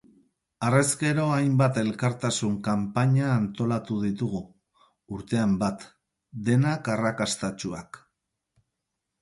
Harrezkero 0.67 1.25
hainbat 1.33 1.75
elkartasun 1.81 2.55
kanpaina 2.67 3.27
antolatu 3.33 3.99
ditugu, 4.05 4.41
urtean 5.19 5.55
bat, 5.65 5.87
denak 6.49 6.91
arrakastatsuak. 6.97 8.03